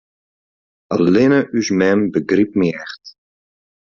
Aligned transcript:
Allinne 0.93 1.41
ús 1.59 1.67
mem 1.81 1.99
begrypt 2.15 2.55
my 2.61 2.69
echt. 2.87 3.03